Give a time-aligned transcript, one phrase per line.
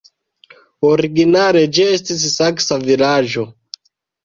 [0.89, 3.49] Originale ĝi estis saksa vilaĝo.